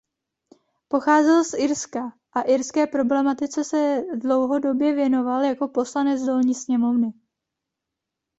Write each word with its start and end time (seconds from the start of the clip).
Pocházel 0.87 1.43
z 1.43 1.53
Irska 1.59 2.13
a 2.33 2.41
irské 2.41 2.87
problematice 2.87 3.63
se 3.63 4.03
dlouhodobě 4.15 4.95
věnoval 4.95 5.43
jako 5.43 5.67
poslanec 5.67 6.21
Dolní 6.21 6.55
sněmovny. 6.55 7.13